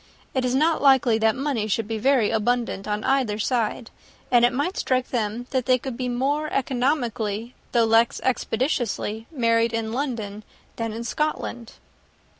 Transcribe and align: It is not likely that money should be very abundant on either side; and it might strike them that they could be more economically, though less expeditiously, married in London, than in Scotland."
It 0.33 0.43
is 0.43 0.55
not 0.55 0.81
likely 0.81 1.19
that 1.19 1.35
money 1.35 1.67
should 1.67 1.87
be 1.87 1.99
very 1.99 2.31
abundant 2.31 2.87
on 2.87 3.03
either 3.03 3.37
side; 3.37 3.91
and 4.31 4.43
it 4.43 4.51
might 4.51 4.75
strike 4.75 5.09
them 5.11 5.45
that 5.51 5.67
they 5.67 5.77
could 5.77 5.95
be 5.95 6.09
more 6.09 6.51
economically, 6.51 7.53
though 7.71 7.85
less 7.85 8.19
expeditiously, 8.23 9.27
married 9.29 9.73
in 9.73 9.93
London, 9.93 10.43
than 10.77 10.91
in 10.91 11.03
Scotland." 11.03 11.73